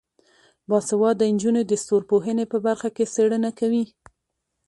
باسواده 0.69 1.25
نجونې 1.35 1.63
د 1.67 1.71
ستورپوهنې 1.83 2.45
په 2.51 2.57
برخه 2.65 2.89
کې 2.95 3.11
څیړنه 3.13 3.51
کوي. 3.59 3.85